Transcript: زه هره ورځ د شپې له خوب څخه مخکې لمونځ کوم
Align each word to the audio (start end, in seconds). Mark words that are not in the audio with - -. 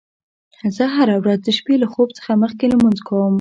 زه 0.75 0.85
هره 0.95 1.15
ورځ 1.21 1.39
د 1.43 1.49
شپې 1.57 1.75
له 1.81 1.87
خوب 1.93 2.09
څخه 2.17 2.31
مخکې 2.43 2.65
لمونځ 2.71 2.99
کوم 3.07 3.29